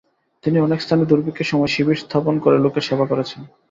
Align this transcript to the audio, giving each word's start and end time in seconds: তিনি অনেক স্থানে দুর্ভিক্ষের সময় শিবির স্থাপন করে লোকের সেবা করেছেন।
তিনি 0.43 0.57
অনেক 0.59 0.79
স্থানে 0.81 1.03
দুর্ভিক্ষের 1.05 1.49
সময় 1.51 1.71
শিবির 1.73 2.01
স্থাপন 2.03 2.35
করে 2.43 2.57
লোকের 2.59 2.87
সেবা 2.87 3.05
করেছেন। 3.11 3.41